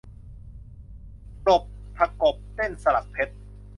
[1.43, 1.63] กลบ
[1.97, 3.35] ทกบเต้นสลักเพชร